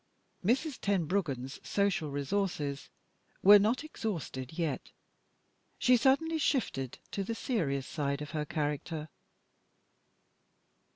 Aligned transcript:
Mrs. 0.43 0.79
Tenbruggen's 0.81 1.59
social 1.63 2.09
resources 2.09 2.89
were 3.43 3.59
not 3.59 3.83
exhausted 3.83 4.57
yet. 4.57 4.89
She 5.77 5.95
suddenly 5.95 6.39
shifted 6.39 6.97
to 7.11 7.23
the 7.23 7.35
serious 7.35 7.85
side 7.85 8.23
of 8.23 8.31
her 8.31 8.45
character. 8.45 9.09